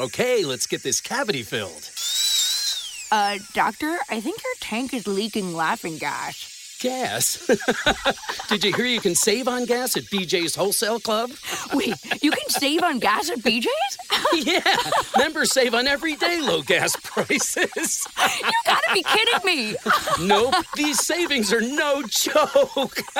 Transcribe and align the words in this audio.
Okay, 0.00 0.46
let's 0.46 0.66
get 0.66 0.82
this 0.82 0.98
cavity 0.98 1.42
filled. 1.42 1.90
Uh, 3.12 3.38
doctor, 3.52 3.98
I 4.08 4.18
think 4.22 4.42
your 4.42 4.54
tank 4.58 4.94
is 4.94 5.06
leaking 5.06 5.52
laughing 5.52 5.98
gas. 5.98 6.78
Gas? 6.80 7.46
Did 8.48 8.64
you 8.64 8.72
hear 8.72 8.86
you 8.86 9.00
can 9.00 9.14
save 9.14 9.46
on 9.46 9.66
gas 9.66 9.98
at 9.98 10.04
BJ's 10.04 10.54
Wholesale 10.54 11.00
Club? 11.00 11.32
Wait, 11.74 11.94
you 12.22 12.30
can 12.30 12.48
save 12.48 12.82
on 12.82 12.98
gas 12.98 13.28
at 13.28 13.40
BJ's? 13.40 13.98
yeah, 14.46 14.62
members 15.18 15.52
save 15.52 15.74
on 15.74 15.86
everyday 15.86 16.40
low 16.40 16.62
gas 16.62 16.96
prices. 17.04 18.08
you 18.38 18.52
gotta 18.64 18.94
be 18.94 19.02
kidding 19.02 19.44
me. 19.44 19.76
nope, 20.18 20.54
these 20.76 21.04
savings 21.04 21.52
are 21.52 21.60
no 21.60 22.00
joke. 22.04 22.94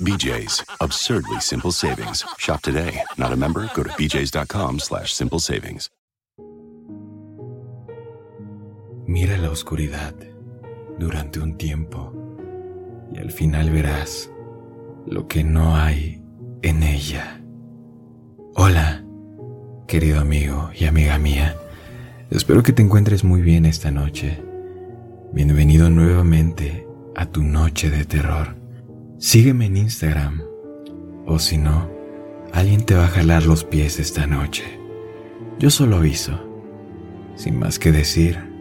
BJ's, 0.00 0.64
absurdly 0.80 1.40
simple 1.40 1.72
savings. 1.72 2.24
Shop 2.38 2.62
today. 2.62 3.04
Not 3.18 3.32
a 3.32 3.36
member? 3.36 3.68
Go 3.74 3.82
to 3.82 3.90
bjs.com 3.90 4.78
slash 4.78 5.12
simple 5.12 5.38
savings. 5.38 5.90
Mira 9.12 9.36
la 9.36 9.50
oscuridad 9.50 10.14
durante 10.98 11.38
un 11.38 11.58
tiempo 11.58 12.14
y 13.12 13.18
al 13.18 13.30
final 13.30 13.68
verás 13.68 14.32
lo 15.06 15.28
que 15.28 15.44
no 15.44 15.76
hay 15.76 16.24
en 16.62 16.82
ella. 16.82 17.44
Hola, 18.54 19.04
querido 19.86 20.18
amigo 20.18 20.70
y 20.74 20.86
amiga 20.86 21.18
mía. 21.18 21.58
Espero 22.30 22.62
que 22.62 22.72
te 22.72 22.80
encuentres 22.80 23.22
muy 23.22 23.42
bien 23.42 23.66
esta 23.66 23.90
noche. 23.90 24.42
Bienvenido 25.34 25.90
nuevamente 25.90 26.86
a 27.14 27.26
tu 27.26 27.42
noche 27.42 27.90
de 27.90 28.06
terror. 28.06 28.56
Sígueme 29.18 29.66
en 29.66 29.76
Instagram. 29.76 30.40
O 31.26 31.38
si 31.38 31.58
no, 31.58 31.90
alguien 32.50 32.86
te 32.86 32.94
va 32.94 33.04
a 33.04 33.08
jalar 33.08 33.44
los 33.44 33.62
pies 33.62 34.00
esta 34.00 34.26
noche. 34.26 34.64
Yo 35.58 35.68
solo 35.68 35.96
aviso. 35.96 36.42
Sin 37.36 37.58
más 37.58 37.78
que 37.78 37.92
decir, 37.92 38.51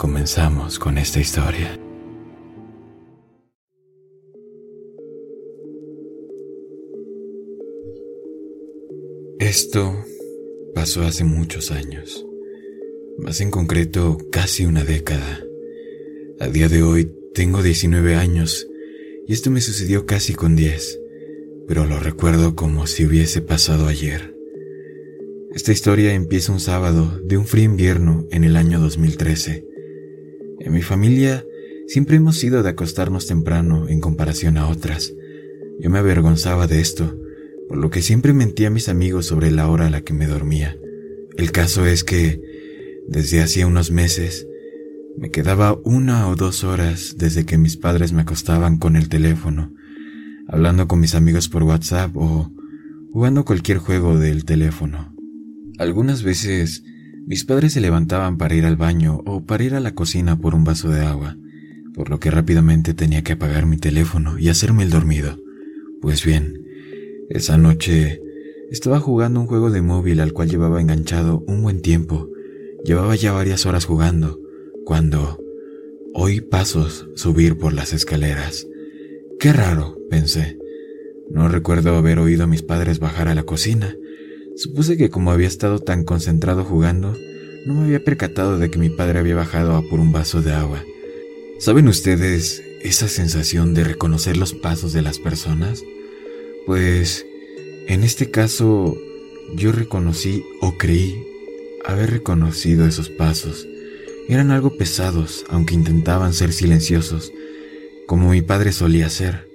comenzamos 0.00 0.78
con 0.78 0.96
esta 0.96 1.20
historia. 1.20 1.78
Esto 9.38 10.02
pasó 10.74 11.02
hace 11.02 11.24
muchos 11.24 11.70
años, 11.70 12.24
más 13.18 13.42
en 13.42 13.50
concreto 13.50 14.16
casi 14.32 14.64
una 14.64 14.84
década. 14.84 15.44
A 16.40 16.48
día 16.48 16.70
de 16.70 16.82
hoy 16.82 17.12
tengo 17.34 17.62
19 17.62 18.14
años 18.14 18.66
y 19.28 19.34
esto 19.34 19.50
me 19.50 19.60
sucedió 19.60 20.06
casi 20.06 20.32
con 20.32 20.56
10, 20.56 20.98
pero 21.68 21.84
lo 21.84 22.00
recuerdo 22.00 22.56
como 22.56 22.86
si 22.86 23.04
hubiese 23.04 23.42
pasado 23.42 23.86
ayer. 23.86 24.34
Esta 25.54 25.72
historia 25.72 26.14
empieza 26.14 26.52
un 26.52 26.60
sábado 26.60 27.20
de 27.22 27.36
un 27.36 27.44
frío 27.44 27.66
invierno 27.66 28.26
en 28.30 28.44
el 28.44 28.56
año 28.56 28.80
2013. 28.80 29.69
En 30.60 30.74
mi 30.74 30.82
familia 30.82 31.44
siempre 31.86 32.16
hemos 32.16 32.36
sido 32.36 32.62
de 32.62 32.68
acostarnos 32.68 33.26
temprano 33.26 33.88
en 33.88 34.00
comparación 34.00 34.58
a 34.58 34.68
otras. 34.68 35.12
Yo 35.80 35.88
me 35.88 35.98
avergonzaba 35.98 36.66
de 36.66 36.80
esto, 36.80 37.18
por 37.66 37.78
lo 37.78 37.88
que 37.88 38.02
siempre 38.02 38.34
mentía 38.34 38.68
a 38.68 38.70
mis 38.70 38.90
amigos 38.90 39.24
sobre 39.24 39.50
la 39.50 39.68
hora 39.68 39.86
a 39.86 39.90
la 39.90 40.02
que 40.02 40.12
me 40.12 40.26
dormía. 40.26 40.76
El 41.38 41.50
caso 41.50 41.86
es 41.86 42.04
que, 42.04 42.42
desde 43.08 43.40
hacía 43.40 43.66
unos 43.66 43.90
meses, 43.90 44.46
me 45.16 45.30
quedaba 45.30 45.78
una 45.82 46.28
o 46.28 46.36
dos 46.36 46.62
horas 46.62 47.14
desde 47.16 47.46
que 47.46 47.56
mis 47.56 47.78
padres 47.78 48.12
me 48.12 48.22
acostaban 48.22 48.76
con 48.76 48.96
el 48.96 49.08
teléfono, 49.08 49.72
hablando 50.46 50.86
con 50.88 51.00
mis 51.00 51.14
amigos 51.14 51.48
por 51.48 51.62
WhatsApp 51.62 52.14
o 52.16 52.52
jugando 53.12 53.46
cualquier 53.46 53.78
juego 53.78 54.18
del 54.18 54.44
teléfono. 54.44 55.14
Algunas 55.78 56.22
veces 56.22 56.84
mis 57.26 57.44
padres 57.44 57.72
se 57.74 57.80
levantaban 57.80 58.38
para 58.38 58.54
ir 58.54 58.64
al 58.64 58.76
baño 58.76 59.20
o 59.26 59.44
para 59.44 59.64
ir 59.64 59.74
a 59.74 59.80
la 59.80 59.94
cocina 59.94 60.38
por 60.38 60.54
un 60.54 60.64
vaso 60.64 60.90
de 60.90 61.00
agua, 61.00 61.36
por 61.94 62.10
lo 62.10 62.18
que 62.20 62.30
rápidamente 62.30 62.94
tenía 62.94 63.22
que 63.22 63.32
apagar 63.32 63.66
mi 63.66 63.76
teléfono 63.76 64.38
y 64.38 64.48
hacerme 64.48 64.82
el 64.82 64.90
dormido. 64.90 65.38
Pues 66.00 66.24
bien, 66.24 66.64
esa 67.28 67.56
noche 67.56 68.20
estaba 68.70 69.00
jugando 69.00 69.40
un 69.40 69.46
juego 69.46 69.70
de 69.70 69.82
móvil 69.82 70.20
al 70.20 70.32
cual 70.32 70.48
llevaba 70.48 70.80
enganchado 70.80 71.44
un 71.46 71.62
buen 71.62 71.82
tiempo. 71.82 72.28
Llevaba 72.84 73.14
ya 73.16 73.32
varias 73.32 73.66
horas 73.66 73.84
jugando, 73.84 74.40
cuando 74.84 75.38
oí 76.14 76.40
pasos 76.40 77.08
subir 77.16 77.58
por 77.58 77.72
las 77.72 77.92
escaleras. 77.92 78.66
Qué 79.38 79.52
raro, 79.52 79.98
pensé. 80.08 80.58
No 81.30 81.48
recuerdo 81.48 81.94
haber 81.96 82.18
oído 82.18 82.44
a 82.44 82.46
mis 82.46 82.62
padres 82.62 82.98
bajar 82.98 83.28
a 83.28 83.34
la 83.34 83.44
cocina. 83.44 83.94
Supuse 84.56 84.96
que 84.96 85.10
como 85.10 85.30
había 85.32 85.48
estado 85.48 85.78
tan 85.78 86.04
concentrado 86.04 86.64
jugando, 86.64 87.16
no 87.66 87.74
me 87.74 87.84
había 87.84 88.04
percatado 88.04 88.58
de 88.58 88.70
que 88.70 88.78
mi 88.78 88.90
padre 88.90 89.18
había 89.18 89.34
bajado 89.34 89.74
a 89.74 89.82
por 89.82 90.00
un 90.00 90.12
vaso 90.12 90.42
de 90.42 90.52
agua. 90.52 90.84
¿Saben 91.58 91.88
ustedes 91.88 92.62
esa 92.82 93.08
sensación 93.08 93.74
de 93.74 93.84
reconocer 93.84 94.36
los 94.36 94.54
pasos 94.54 94.92
de 94.92 95.02
las 95.02 95.18
personas? 95.18 95.82
Pues 96.66 97.26
en 97.86 98.02
este 98.02 98.30
caso 98.30 98.96
yo 99.54 99.72
reconocí 99.72 100.44
o 100.60 100.76
creí 100.78 101.26
haber 101.84 102.10
reconocido 102.10 102.86
esos 102.86 103.10
pasos. 103.10 103.66
Eran 104.28 104.50
algo 104.50 104.76
pesados, 104.76 105.44
aunque 105.48 105.74
intentaban 105.74 106.32
ser 106.32 106.52
silenciosos, 106.52 107.32
como 108.06 108.30
mi 108.30 108.42
padre 108.42 108.72
solía 108.72 109.06
hacer, 109.06 109.48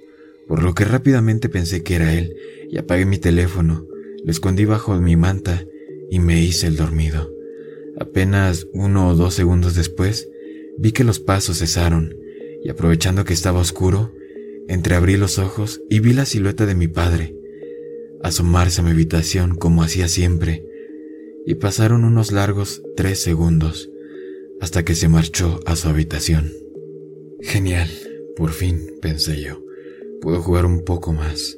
por 0.48 0.62
lo 0.62 0.74
que 0.74 0.84
rápidamente 0.84 1.48
pensé 1.48 1.82
que 1.82 1.94
era 1.94 2.12
él 2.14 2.36
y 2.70 2.78
apagué 2.78 3.06
mi 3.06 3.18
teléfono, 3.18 3.86
lo 4.26 4.30
escondí 4.30 4.66
bajo 4.66 4.94
mi 4.96 5.16
manta 5.16 5.64
y 6.10 6.18
me 6.18 6.42
hice 6.42 6.66
el 6.66 6.76
dormido. 6.76 7.32
Apenas 7.98 8.66
uno 8.74 9.08
o 9.08 9.14
dos 9.14 9.32
segundos 9.32 9.74
después, 9.74 10.28
vi 10.76 10.92
que 10.92 11.04
los 11.04 11.20
pasos 11.20 11.60
cesaron 11.60 12.14
y 12.62 12.68
aprovechando 12.68 13.24
que 13.24 13.32
estaba 13.32 13.60
oscuro, 13.60 14.12
Entreabrí 14.68 15.16
los 15.16 15.38
ojos 15.38 15.80
y 15.88 16.00
vi 16.00 16.12
la 16.12 16.24
silueta 16.24 16.66
de 16.66 16.74
mi 16.74 16.88
padre, 16.88 17.36
asomarse 18.22 18.80
a 18.80 18.84
mi 18.84 18.90
habitación 18.90 19.54
como 19.54 19.84
hacía 19.84 20.08
siempre, 20.08 20.66
y 21.46 21.54
pasaron 21.54 22.04
unos 22.04 22.32
largos 22.32 22.82
tres 22.96 23.20
segundos 23.20 23.88
hasta 24.60 24.84
que 24.84 24.96
se 24.96 25.08
marchó 25.08 25.60
a 25.66 25.76
su 25.76 25.88
habitación. 25.88 26.52
Genial, 27.42 27.88
por 28.36 28.50
fin, 28.50 28.94
pensé 29.00 29.40
yo, 29.40 29.62
puedo 30.20 30.42
jugar 30.42 30.66
un 30.66 30.84
poco 30.84 31.12
más. 31.12 31.56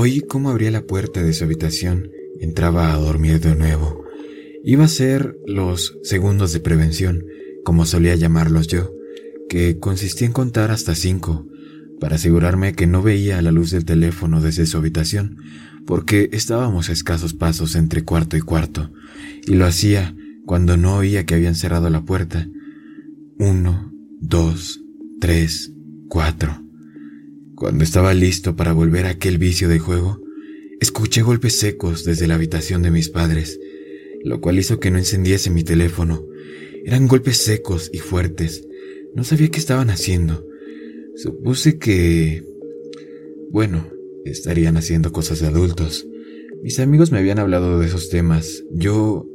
Oí 0.00 0.20
cómo 0.20 0.50
abría 0.50 0.70
la 0.70 0.86
puerta 0.86 1.24
de 1.24 1.32
su 1.32 1.42
habitación 1.42 2.12
entraba 2.38 2.94
a 2.94 2.98
dormir 2.98 3.40
de 3.40 3.56
nuevo. 3.56 4.04
Iba 4.62 4.84
a 4.84 4.88
ser 4.88 5.36
los 5.44 5.98
segundos 6.04 6.52
de 6.52 6.60
prevención, 6.60 7.24
como 7.64 7.84
solía 7.84 8.14
llamarlos 8.14 8.68
yo, 8.68 8.92
que 9.48 9.80
consistía 9.80 10.28
en 10.28 10.32
contar 10.32 10.70
hasta 10.70 10.94
cinco 10.94 11.48
para 12.00 12.14
asegurarme 12.14 12.74
que 12.74 12.86
no 12.86 13.02
veía 13.02 13.42
la 13.42 13.50
luz 13.50 13.72
del 13.72 13.84
teléfono 13.84 14.40
desde 14.40 14.66
su 14.66 14.76
habitación, 14.76 15.38
porque 15.84 16.28
estábamos 16.30 16.90
a 16.90 16.92
escasos 16.92 17.34
pasos 17.34 17.74
entre 17.74 18.04
cuarto 18.04 18.36
y 18.36 18.40
cuarto, 18.40 18.92
y 19.48 19.54
lo 19.54 19.66
hacía 19.66 20.14
cuando 20.46 20.76
no 20.76 20.94
oía 20.94 21.26
que 21.26 21.34
habían 21.34 21.56
cerrado 21.56 21.90
la 21.90 22.04
puerta. 22.04 22.46
Uno, 23.40 23.92
dos, 24.20 24.80
tres, 25.18 25.72
cuatro. 26.06 26.67
Cuando 27.58 27.82
estaba 27.82 28.14
listo 28.14 28.54
para 28.54 28.72
volver 28.72 29.06
a 29.06 29.10
aquel 29.10 29.36
vicio 29.36 29.68
de 29.68 29.80
juego, 29.80 30.20
escuché 30.80 31.22
golpes 31.22 31.58
secos 31.58 32.04
desde 32.04 32.28
la 32.28 32.36
habitación 32.36 32.82
de 32.82 32.92
mis 32.92 33.08
padres, 33.08 33.58
lo 34.22 34.40
cual 34.40 34.60
hizo 34.60 34.78
que 34.78 34.92
no 34.92 34.98
encendiese 34.98 35.50
mi 35.50 35.64
teléfono. 35.64 36.24
Eran 36.84 37.08
golpes 37.08 37.38
secos 37.38 37.90
y 37.92 37.98
fuertes. 37.98 38.64
No 39.16 39.24
sabía 39.24 39.48
qué 39.48 39.58
estaban 39.58 39.90
haciendo. 39.90 40.46
Supuse 41.16 41.78
que... 41.78 42.44
Bueno, 43.50 43.90
estarían 44.24 44.76
haciendo 44.76 45.10
cosas 45.10 45.40
de 45.40 45.48
adultos. 45.48 46.06
Mis 46.62 46.78
amigos 46.78 47.10
me 47.10 47.18
habían 47.18 47.40
hablado 47.40 47.80
de 47.80 47.88
esos 47.88 48.08
temas. 48.08 48.62
Yo 48.70 49.26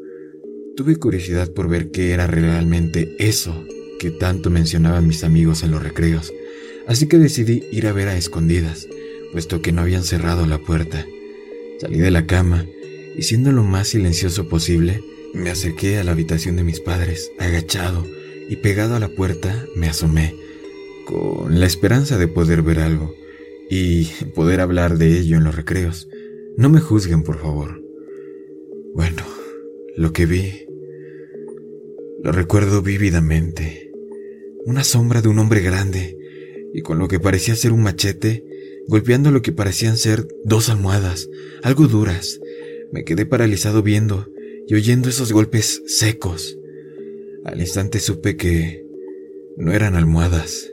tuve 0.77 0.95
curiosidad 0.95 1.51
por 1.51 1.67
ver 1.67 1.91
qué 1.91 2.11
era 2.11 2.25
realmente 2.27 3.17
eso 3.19 3.65
que 3.99 4.11
tanto 4.11 4.49
mencionaban 4.49 5.07
mis 5.07 5.25
amigos 5.25 5.61
en 5.63 5.71
los 5.71 5.83
recreos. 5.83 6.31
Así 6.87 7.07
que 7.07 7.17
decidí 7.17 7.63
ir 7.71 7.87
a 7.87 7.93
ver 7.93 8.07
a 8.07 8.17
escondidas, 8.17 8.87
puesto 9.31 9.61
que 9.61 9.71
no 9.71 9.81
habían 9.81 10.03
cerrado 10.03 10.45
la 10.45 10.59
puerta. 10.59 11.05
Salí 11.79 11.99
de 11.99 12.11
la 12.11 12.25
cama 12.25 12.65
y 13.15 13.23
siendo 13.23 13.51
lo 13.51 13.63
más 13.63 13.89
silencioso 13.89 14.49
posible, 14.49 15.01
me 15.33 15.49
acerqué 15.49 15.97
a 15.97 16.03
la 16.03 16.11
habitación 16.11 16.55
de 16.55 16.63
mis 16.63 16.79
padres, 16.79 17.31
agachado 17.39 18.05
y 18.49 18.57
pegado 18.57 18.95
a 18.95 18.99
la 18.99 19.09
puerta, 19.09 19.65
me 19.75 19.87
asomé 19.87 20.35
con 21.05 21.59
la 21.59 21.65
esperanza 21.65 22.17
de 22.17 22.27
poder 22.27 22.61
ver 22.61 22.79
algo 22.79 23.13
y 23.69 24.05
poder 24.35 24.61
hablar 24.61 24.97
de 24.97 25.17
ello 25.17 25.37
en 25.37 25.43
los 25.43 25.55
recreos. 25.55 26.07
No 26.57 26.69
me 26.69 26.79
juzguen, 26.79 27.23
por 27.23 27.39
favor. 27.39 27.81
Bueno, 28.93 29.23
lo 29.97 30.13
que 30.13 30.25
vi, 30.25 30.67
lo 32.21 32.31
recuerdo 32.31 32.81
vívidamente. 32.81 33.91
Una 34.65 34.83
sombra 34.83 35.21
de 35.21 35.29
un 35.29 35.39
hombre 35.39 35.61
grande 35.61 36.17
y 36.73 36.81
con 36.81 36.99
lo 36.99 37.07
que 37.07 37.19
parecía 37.19 37.55
ser 37.55 37.71
un 37.71 37.83
machete, 37.83 38.43
golpeando 38.87 39.31
lo 39.31 39.41
que 39.41 39.51
parecían 39.51 39.97
ser 39.97 40.27
dos 40.43 40.69
almohadas, 40.69 41.29
algo 41.61 41.87
duras. 41.87 42.39
Me 42.91 43.03
quedé 43.03 43.25
paralizado 43.25 43.83
viendo 43.83 44.27
y 44.67 44.75
oyendo 44.75 45.09
esos 45.09 45.31
golpes 45.31 45.81
secos, 45.85 46.57
al 47.45 47.59
instante 47.59 47.99
supe 47.99 48.37
que 48.37 48.85
no 49.57 49.71
eran 49.71 49.95
almohadas, 49.95 50.71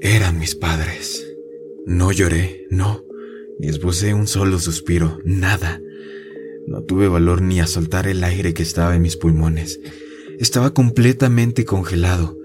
eran 0.00 0.38
mis 0.38 0.54
padres. 0.54 1.26
No 1.84 2.12
lloré, 2.12 2.66
no, 2.70 3.04
ni 3.58 3.68
esbocé 3.68 4.14
un 4.14 4.26
solo 4.26 4.58
suspiro, 4.58 5.18
nada. 5.24 5.80
No 6.66 6.82
tuve 6.84 7.08
valor 7.08 7.42
ni 7.42 7.60
a 7.60 7.66
soltar 7.66 8.06
el 8.06 8.22
aire 8.22 8.54
que 8.54 8.62
estaba 8.62 8.94
en 8.94 9.02
mis 9.02 9.16
pulmones. 9.16 9.80
Estaba 10.38 10.74
completamente 10.74 11.64
congelado. 11.64 12.38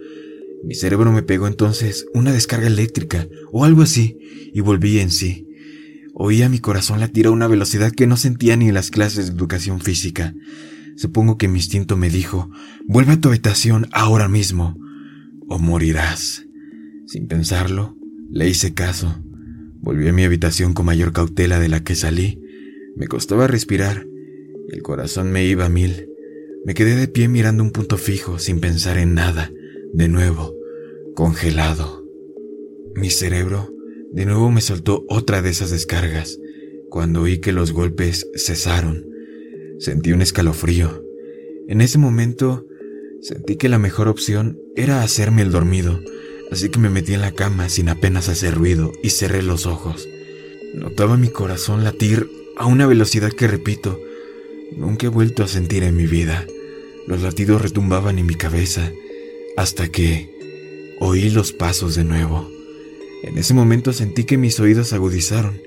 Mi 0.63 0.75
cerebro 0.75 1.12
me 1.12 1.24
pegó 1.24 1.48
entonces 1.48 2.06
una 2.13 2.31
descarga 2.31 2.68
eléctrica 2.68 3.27
o 3.51 3.65
algo 3.65 3.81
así 3.81 4.18
y 4.54 4.62
volví 4.62 5.00
en 5.00 5.12
sí. 5.12 5.48
Oía 6.13 6.50
mi 6.50 6.59
corazón 6.59 7.00
latir 7.00 7.27
a 7.27 7.31
una 7.31 7.48
velocidad 7.48 7.92
que 7.92 8.07
no 8.07 8.18
sentía 8.18 8.57
ni 8.57 8.69
en 8.69 8.74
las 8.74 8.89
clases 8.89 9.27
de 9.27 9.33
educación 9.33 9.80
física. 9.80 10.33
Supongo 10.95 11.38
que 11.38 11.48
mi 11.48 11.59
instinto 11.59 11.95
me 11.95 12.09
dijo, 12.09 12.50
vuelve 12.88 13.13
a 13.13 13.21
tu 13.21 13.30
habitación 13.30 13.88
ahora 13.92 14.27
mismo 14.27 14.75
o 15.48 15.59
morirás. 15.59 16.45
Sin 17.06 17.27
pensarlo, 17.27 17.95
le 18.31 18.50
hice 18.50 18.74
caso. 18.74 19.21
Volví 19.80 20.07
a 20.07 20.13
mi 20.13 20.24
habitación 20.24 20.74
con 20.74 20.88
mayor 20.88 21.13
cautela 21.13 21.59
de 21.59 21.69
la 21.69 21.83
que 21.83 21.95
salí. 21.95 22.42
Me 22.95 23.07
costaba 23.07 23.48
respirar. 23.48 24.06
El 24.69 24.81
corazón 24.81 25.31
me 25.31 25.45
iba 25.45 25.65
a 25.65 25.69
mil. 25.69 26.09
Me 26.65 26.74
quedé 26.74 26.95
de 26.95 27.07
pie 27.07 27.27
mirando 27.27 27.63
un 27.63 27.71
punto 27.71 27.98
fijo, 27.98 28.39
sin 28.39 28.59
pensar 28.59 28.98
en 28.98 29.13
nada. 29.13 29.51
De 29.94 30.07
nuevo, 30.07 30.56
congelado. 31.16 32.04
Mi 32.95 33.10
cerebro 33.10 33.74
de 34.12 34.25
nuevo 34.25 34.51
me 34.51 34.62
soltó 34.62 35.06
otra 35.10 35.42
de 35.42 35.50
esas 35.50 35.72
descargas. 35.72 36.39
Cuando 36.89 37.22
oí 37.22 37.39
que 37.39 37.51
los 37.51 37.74
golpes 37.74 38.28
cesaron, 38.36 39.06
sentí 39.80 40.12
un 40.12 40.22
escalofrío. 40.22 41.04
En 41.68 41.81
ese 41.81 41.98
momento, 41.98 42.66
sentí 43.22 43.57
que 43.57 43.69
la 43.69 43.80
mejor 43.80 44.07
opción 44.07 44.60
era 44.75 45.04
hacerme 45.04 45.42
el 45.42 45.51
dormido 45.51 46.00
así 46.51 46.69
que 46.69 46.80
me 46.80 46.90
metí 46.90 47.13
en 47.13 47.22
la 47.22 47.31
cama 47.31 47.69
sin 47.69 47.90
apenas 47.90 48.30
hacer 48.30 48.56
ruido 48.56 48.92
y 49.04 49.10
cerré 49.10 49.44
los 49.44 49.66
ojos. 49.66 50.07
Notaba 50.74 51.18
mi 51.18 51.30
corazón 51.30 51.83
latir 51.83 52.30
a 52.57 52.66
una 52.66 52.88
velocidad 52.88 53.31
que, 53.31 53.48
repito, 53.48 54.00
nunca 54.75 55.07
he 55.07 55.10
vuelto 55.10 55.44
a 55.44 55.48
sentir 55.48 55.83
en 55.83 55.95
mi 55.95 56.07
vida. 56.07 56.45
Los 57.07 57.22
latidos 57.22 57.62
retumbaban 57.62 58.19
en 58.19 58.25
mi 58.25 58.36
cabeza 58.36 58.92
hasta 59.57 59.89
que 59.89 60.33
oí 61.01 61.30
los 61.30 61.51
pasos 61.51 61.95
de 61.95 62.06
nuevo. 62.06 62.50
En 63.24 63.38
ese 63.38 63.54
momento 63.54 63.92
sentí 63.92 64.24
que 64.24 64.38
mis 64.38 64.59
oídos 64.62 64.94
agudizaron 64.94 65.62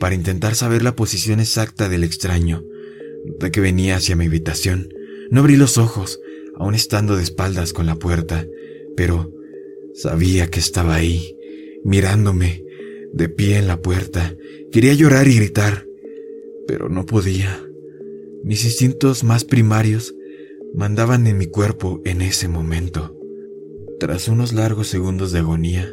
para 0.00 0.16
intentar 0.16 0.56
saber 0.56 0.82
la 0.82 0.96
posición 0.96 1.38
exacta 1.38 1.88
del 1.88 2.02
extraño. 2.02 2.64
Noté 3.24 3.52
que 3.52 3.60
venía 3.60 3.96
hacia 3.96 4.16
mi 4.16 4.26
habitación. 4.26 4.88
No 5.30 5.40
abrí 5.40 5.56
los 5.56 5.78
ojos, 5.78 6.18
aún 6.56 6.74
estando 6.74 7.14
de 7.16 7.22
espaldas 7.22 7.72
con 7.72 7.86
la 7.86 7.94
puerta, 7.94 8.46
pero 8.96 9.30
Sabía 9.94 10.48
que 10.48 10.58
estaba 10.58 10.96
ahí, 10.96 11.36
mirándome, 11.84 12.64
de 13.12 13.28
pie 13.28 13.58
en 13.58 13.68
la 13.68 13.80
puerta. 13.80 14.34
Quería 14.72 14.92
llorar 14.92 15.28
y 15.28 15.36
gritar, 15.36 15.86
pero 16.66 16.88
no 16.88 17.06
podía. 17.06 17.64
Mis 18.42 18.64
instintos 18.64 19.22
más 19.22 19.44
primarios 19.44 20.12
mandaban 20.74 21.28
en 21.28 21.38
mi 21.38 21.46
cuerpo 21.46 22.02
en 22.04 22.22
ese 22.22 22.48
momento. 22.48 23.16
Tras 24.00 24.28
unos 24.28 24.52
largos 24.52 24.88
segundos 24.88 25.30
de 25.30 25.38
agonía, 25.38 25.88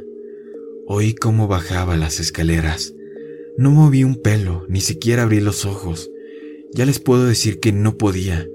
oí 0.87 1.13
cómo 1.13 1.47
bajaba 1.47 1.95
las 1.97 2.19
escaleras. 2.19 2.93
No 3.57 3.69
moví 3.69 4.03
un 4.03 4.15
pelo, 4.15 4.65
ni 4.67 4.81
siquiera 4.81 5.23
abrí 5.23 5.39
los 5.39 5.65
ojos. 5.65 6.09
Ya 6.73 6.85
les 6.85 6.99
puedo 6.99 7.25
decir 7.25 7.59
que 7.59 7.71
no 7.71 7.97
podía. 7.97 8.47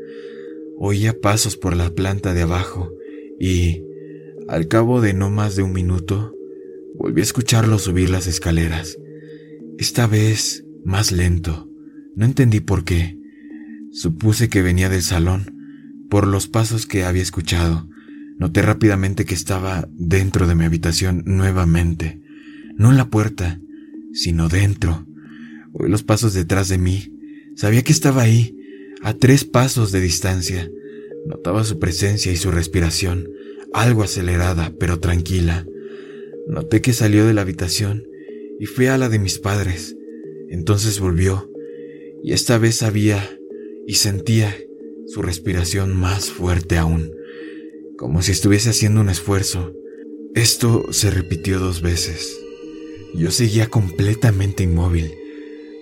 Oía 0.78 1.18
pasos 1.20 1.56
por 1.56 1.76
la 1.76 1.90
planta 1.90 2.34
de 2.34 2.42
abajo 2.42 2.92
y, 3.38 3.82
al 4.48 4.68
cabo 4.68 5.00
de 5.00 5.14
no 5.14 5.30
más 5.30 5.54
de 5.54 5.62
un 5.62 5.72
minuto, 5.72 6.34
volví 6.94 7.20
a 7.20 7.24
escucharlo 7.24 7.78
subir 7.78 8.10
las 8.10 8.26
escaleras. 8.26 8.98
Esta 9.78 10.06
vez 10.06 10.64
más 10.84 11.12
lento. 11.12 11.68
No 12.14 12.24
entendí 12.24 12.60
por 12.60 12.84
qué. 12.84 13.16
Supuse 13.92 14.48
que 14.48 14.62
venía 14.62 14.88
del 14.88 15.02
salón, 15.02 15.54
por 16.10 16.26
los 16.26 16.48
pasos 16.48 16.86
que 16.86 17.04
había 17.04 17.22
escuchado. 17.22 17.88
Noté 18.38 18.62
rápidamente 18.62 19.24
que 19.24 19.34
estaba 19.34 19.88
dentro 19.92 20.46
de 20.46 20.54
mi 20.54 20.64
habitación 20.64 21.22
nuevamente. 21.26 22.20
No 22.76 22.90
en 22.90 22.96
la 22.96 23.08
puerta, 23.08 23.60
sino 24.12 24.48
dentro. 24.48 25.06
Oí 25.72 25.90
los 25.90 26.02
pasos 26.02 26.34
detrás 26.34 26.68
de 26.68 26.78
mí. 26.78 27.12
Sabía 27.56 27.82
que 27.82 27.92
estaba 27.92 28.22
ahí, 28.22 28.56
a 29.02 29.14
tres 29.14 29.44
pasos 29.44 29.92
de 29.92 30.00
distancia. 30.00 30.70
Notaba 31.26 31.64
su 31.64 31.78
presencia 31.78 32.30
y 32.32 32.36
su 32.36 32.50
respiración 32.50 33.28
algo 33.76 34.02
acelerada, 34.02 34.72
pero 34.78 35.00
tranquila. 35.00 35.66
Noté 36.48 36.80
que 36.80 36.92
salió 36.92 37.26
de 37.26 37.34
la 37.34 37.42
habitación 37.42 38.06
y 38.58 38.66
fui 38.66 38.86
a 38.86 38.96
la 38.96 39.08
de 39.08 39.18
mis 39.18 39.38
padres. 39.38 39.96
Entonces 40.48 40.98
volvió, 40.98 41.50
y 42.22 42.32
esta 42.32 42.56
vez 42.58 42.76
sabía 42.76 43.38
y 43.86 43.94
sentía 43.94 44.56
su 45.06 45.22
respiración 45.22 45.94
más 45.94 46.30
fuerte 46.30 46.78
aún, 46.78 47.12
como 47.98 48.22
si 48.22 48.32
estuviese 48.32 48.70
haciendo 48.70 49.00
un 49.00 49.08
esfuerzo. 49.08 49.72
Esto 50.34 50.92
se 50.92 51.10
repitió 51.10 51.58
dos 51.58 51.82
veces. 51.82 52.36
Yo 53.14 53.30
seguía 53.30 53.68
completamente 53.68 54.62
inmóvil. 54.62 55.14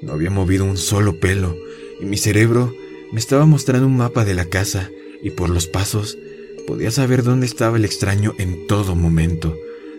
No 0.03 0.13
había 0.13 0.31
movido 0.31 0.65
un 0.65 0.77
solo 0.77 1.19
pelo, 1.19 1.57
y 2.01 2.05
mi 2.05 2.17
cerebro 2.17 2.75
me 3.13 3.21
estaba 3.21 3.47
mostrando 3.47 3.87
un 3.87 3.97
mapa 3.97 4.25
de 4.25 4.35
la 4.35 4.45
casa, 4.45 4.91
y 5.23 5.31
por 5.31 5.51
los 5.51 5.67
pasos 5.67 6.19
Podía 6.67 6.91
saber 6.91 7.23
dónde 7.23 7.47
estaba 7.47 7.77
el 7.77 7.85
extraño 7.85 8.35
en 8.39 8.67
todo 8.67 8.95
momento. 8.95 9.55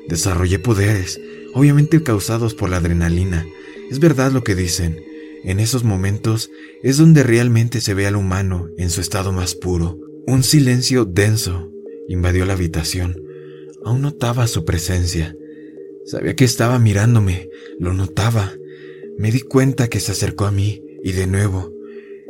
Desarrollé 0.08 0.58
poderes, 0.58 1.22
obviamente 1.54 2.02
causados 2.02 2.56
por 2.56 2.70
la 2.70 2.78
adrenalina. 2.78 3.46
Es 3.92 4.00
verdad 4.00 4.32
lo 4.32 4.44
que 4.44 4.56
dicen. 4.56 5.00
En 5.44 5.60
esos 5.60 5.84
momentos 5.84 6.50
es 6.82 6.98
donde 6.98 7.22
realmente 7.22 7.82
se 7.82 7.94
ve 7.94 8.08
al 8.08 8.16
humano 8.16 8.70
en 8.78 8.90
su 8.90 9.00
estado 9.00 9.32
más 9.32 9.54
puro. 9.54 10.00
Un 10.26 10.42
silencio 10.42 11.06
denso 11.06 11.72
invadió 12.08 12.46
la 12.46 12.54
habitación. 12.54 13.22
Aún 13.84 14.02
notaba 14.02 14.48
su 14.48 14.66
presencia. 14.66 15.36
Sabía 16.06 16.36
que 16.36 16.46
estaba 16.46 16.80
mirándome, 16.80 17.50
lo 17.80 17.94
notaba. 17.94 18.54
Me 19.18 19.32
di 19.32 19.42
cuenta 19.42 19.88
que 19.88 20.00
se 20.00 20.12
acercó 20.12 20.46
a 20.46 20.52
mí 20.52 20.84
y 21.04 21.12
de 21.14 21.28
nuevo 21.28 21.74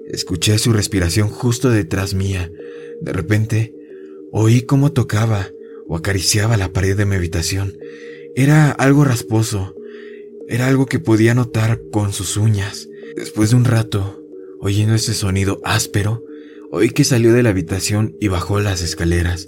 escuché 0.08 0.58
su 0.60 0.72
respiración 0.72 1.30
justo 1.30 1.70
detrás 1.70 2.14
mía. 2.14 2.52
De 3.02 3.12
repente 3.12 3.76
Oí 4.38 4.64
cómo 4.64 4.92
tocaba 4.92 5.50
o 5.88 5.96
acariciaba 5.96 6.58
la 6.58 6.74
pared 6.74 6.98
de 6.98 7.06
mi 7.06 7.16
habitación. 7.16 7.78
Era 8.36 8.70
algo 8.70 9.06
rasposo. 9.06 9.74
Era 10.50 10.68
algo 10.68 10.88
que 10.88 11.00
podía 11.00 11.34
notar 11.34 11.82
con 11.90 12.12
sus 12.12 12.36
uñas. 12.36 12.90
Después 13.16 13.52
de 13.52 13.56
un 13.56 13.64
rato, 13.64 14.22
oyendo 14.60 14.94
ese 14.94 15.14
sonido 15.14 15.62
áspero, 15.64 16.22
oí 16.70 16.90
que 16.90 17.06
salió 17.06 17.32
de 17.32 17.44
la 17.44 17.52
habitación 17.52 18.18
y 18.20 18.28
bajó 18.28 18.60
las 18.60 18.82
escaleras. 18.82 19.48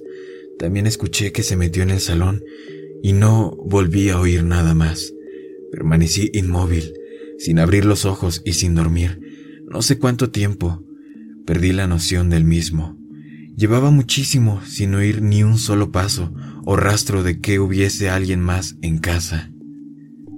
También 0.59 0.87
escuché 0.87 1.31
que 1.31 1.43
se 1.43 1.55
metió 1.55 1.83
en 1.83 1.91
el 1.91 1.99
salón 1.99 2.43
y 3.03 3.13
no 3.13 3.55
volví 3.65 4.09
a 4.09 4.19
oír 4.19 4.43
nada 4.43 4.73
más. 4.73 5.13
Permanecí 5.71 6.31
inmóvil, 6.33 6.93
sin 7.37 7.59
abrir 7.59 7.85
los 7.85 8.05
ojos 8.05 8.41
y 8.45 8.53
sin 8.53 8.75
dormir. 8.75 9.19
No 9.69 9.81
sé 9.81 9.99
cuánto 9.99 10.31
tiempo. 10.31 10.83
Perdí 11.45 11.71
la 11.71 11.87
noción 11.87 12.29
del 12.29 12.43
mismo. 12.43 12.97
Llevaba 13.55 13.91
muchísimo 13.91 14.61
sin 14.65 14.95
oír 14.95 15.21
ni 15.21 15.43
un 15.43 15.57
solo 15.57 15.91
paso 15.91 16.33
o 16.65 16.75
rastro 16.75 17.23
de 17.23 17.39
que 17.39 17.59
hubiese 17.59 18.09
alguien 18.09 18.39
más 18.39 18.77
en 18.81 18.99
casa. 18.99 19.51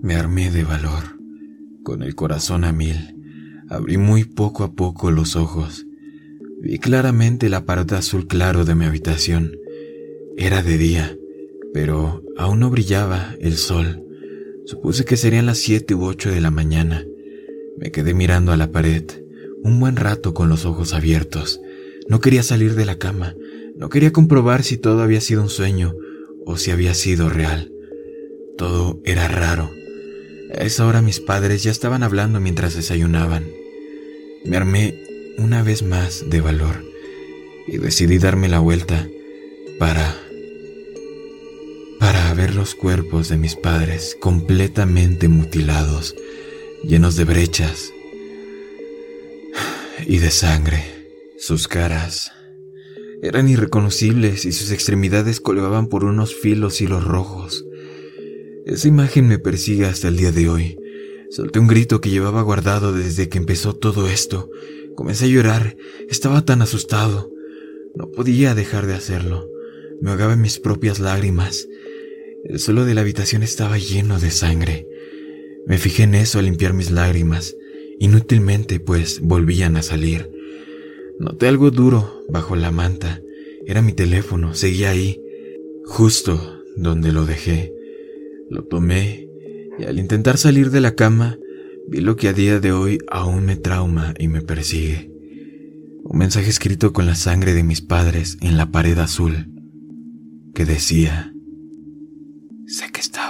Me 0.01 0.15
armé 0.15 0.51
de 0.51 0.63
valor, 0.63 1.19
con 1.83 2.01
el 2.01 2.15
corazón 2.15 2.63
a 2.63 2.71
mil. 2.71 3.15
Abrí 3.69 3.97
muy 3.97 4.23
poco 4.23 4.63
a 4.63 4.73
poco 4.73 5.11
los 5.11 5.35
ojos. 5.35 5.85
Vi 6.61 6.77
claramente 6.77 7.49
la 7.49 7.65
pared 7.65 7.91
azul 7.93 8.27
claro 8.27 8.65
de 8.65 8.75
mi 8.75 8.85
habitación. 8.85 9.51
Era 10.39 10.63
de 10.63 10.77
día, 10.79 11.15
pero 11.73 12.23
aún 12.37 12.59
no 12.59 12.71
brillaba 12.71 13.35
el 13.39 13.57
sol. 13.57 14.03
Supuse 14.65 15.05
que 15.05 15.17
serían 15.17 15.45
las 15.45 15.59
siete 15.59 15.93
u 15.93 16.05
ocho 16.05 16.31
de 16.31 16.41
la 16.41 16.49
mañana. 16.49 17.05
Me 17.77 17.91
quedé 17.91 18.15
mirando 18.15 18.51
a 18.51 18.57
la 18.57 18.71
pared 18.71 19.03
un 19.61 19.79
buen 19.79 19.97
rato 19.97 20.33
con 20.33 20.49
los 20.49 20.65
ojos 20.65 20.93
abiertos 20.93 21.59
no 22.09 22.19
quería 22.19 22.41
salir 22.41 22.73
de 22.73 22.85
la 22.85 22.97
cama, 22.97 23.35
no 23.75 23.87
quería 23.89 24.11
comprobar 24.11 24.63
si 24.63 24.77
todo 24.77 25.03
había 25.03 25.21
sido 25.21 25.43
un 25.43 25.49
sueño 25.49 25.95
o 26.43 26.57
si 26.57 26.71
había 26.71 26.95
sido 26.95 27.29
real. 27.29 27.71
Todo 28.57 28.99
era 29.05 29.27
raro. 29.27 29.69
A 30.51 30.63
esa 30.63 30.87
hora 30.87 31.03
mis 31.03 31.19
padres 31.19 31.61
ya 31.61 31.69
estaban 31.69 32.01
hablando 32.01 32.39
mientras 32.39 32.75
desayunaban. 32.75 33.45
Me 34.43 34.57
armé 34.57 34.95
una 35.37 35.61
vez 35.61 35.83
más 35.83 36.25
de 36.27 36.41
valor 36.41 36.83
y 37.67 37.77
decidí 37.77 38.17
darme 38.17 38.49
la 38.49 38.59
vuelta 38.59 39.07
para... 39.77 40.15
los 42.59 42.75
cuerpos 42.75 43.29
de 43.29 43.37
mis 43.37 43.55
padres 43.55 44.17
completamente 44.19 45.29
mutilados, 45.29 46.13
llenos 46.83 47.15
de 47.15 47.23
brechas 47.23 47.93
y 50.05 50.17
de 50.17 50.29
sangre. 50.29 50.83
Sus 51.37 51.69
caras 51.69 52.33
eran 53.21 53.47
irreconocibles 53.47 54.43
y 54.43 54.51
sus 54.51 54.71
extremidades 54.71 55.39
colgaban 55.39 55.87
por 55.87 56.03
unos 56.03 56.35
filos 56.35 56.81
hilos 56.81 57.05
rojos. 57.05 57.63
Esa 58.65 58.89
imagen 58.89 59.29
me 59.29 59.39
persigue 59.39 59.85
hasta 59.85 60.09
el 60.09 60.17
día 60.17 60.33
de 60.33 60.49
hoy. 60.49 60.77
Solté 61.29 61.59
un 61.59 61.67
grito 61.67 62.01
que 62.01 62.09
llevaba 62.09 62.41
guardado 62.41 62.91
desde 62.91 63.29
que 63.29 63.37
empezó 63.37 63.73
todo 63.73 64.09
esto. 64.09 64.49
Comencé 64.97 65.25
a 65.25 65.29
llorar. 65.29 65.77
Estaba 66.09 66.43
tan 66.43 66.61
asustado. 66.61 67.31
No 67.95 68.11
podía 68.11 68.53
dejar 68.53 68.85
de 68.85 68.95
hacerlo. 68.95 69.47
Me 70.01 70.11
ahogaba 70.11 70.33
en 70.33 70.41
mis 70.41 70.59
propias 70.59 70.99
lágrimas. 70.99 71.69
El 72.45 72.59
suelo 72.59 72.85
de 72.85 72.95
la 72.95 73.01
habitación 73.01 73.43
estaba 73.43 73.77
lleno 73.77 74.19
de 74.19 74.31
sangre. 74.31 74.87
Me 75.67 75.77
fijé 75.77 76.03
en 76.03 76.15
eso 76.15 76.39
al 76.39 76.45
limpiar 76.45 76.73
mis 76.73 76.89
lágrimas, 76.89 77.55
inútilmente 77.99 78.79
pues 78.79 79.19
volvían 79.21 79.75
a 79.75 79.81
salir. 79.81 80.31
Noté 81.19 81.47
algo 81.47 81.69
duro 81.69 82.23
bajo 82.29 82.55
la 82.55 82.71
manta. 82.71 83.21
Era 83.65 83.81
mi 83.81 83.91
teléfono, 83.91 84.53
seguía 84.53 84.91
ahí, 84.91 85.21
justo 85.85 86.63
donde 86.77 87.11
lo 87.11 87.25
dejé. 87.25 87.73
Lo 88.49 88.63
tomé 88.63 89.27
y 89.77 89.83
al 89.83 89.99
intentar 89.99 90.37
salir 90.37 90.71
de 90.71 90.81
la 90.81 90.95
cama, 90.95 91.37
vi 91.87 91.99
lo 91.99 92.15
que 92.15 92.29
a 92.29 92.33
día 92.33 92.59
de 92.59 92.71
hoy 92.71 92.99
aún 93.09 93.45
me 93.45 93.57
trauma 93.57 94.13
y 94.17 94.29
me 94.29 94.41
persigue. 94.41 95.11
Un 96.03 96.17
mensaje 96.17 96.49
escrito 96.49 96.93
con 96.93 97.05
la 97.05 97.15
sangre 97.15 97.53
de 97.53 97.63
mis 97.63 97.81
padres 97.81 98.37
en 98.41 98.57
la 98.57 98.71
pared 98.71 98.97
azul, 98.97 99.47
que 100.55 100.65
decía, 100.65 101.33
sé 102.69 102.87
que 102.91 103.01
estaba 103.01 103.28